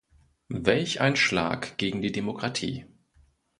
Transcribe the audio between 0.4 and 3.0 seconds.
Welch ein Schlag gegen die Demokratie!